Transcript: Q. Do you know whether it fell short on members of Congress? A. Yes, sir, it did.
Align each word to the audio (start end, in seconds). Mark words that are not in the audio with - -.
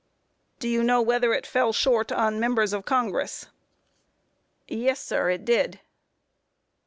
Q. 0.59 0.61
Do 0.61 0.67
you 0.67 0.83
know 0.83 0.99
whether 0.99 1.31
it 1.31 1.45
fell 1.45 1.71
short 1.71 2.11
on 2.11 2.39
members 2.39 2.73
of 2.73 2.85
Congress? 2.85 3.45
A. 4.69 4.75
Yes, 4.75 4.99
sir, 4.99 5.29
it 5.29 5.45
did. 5.45 5.79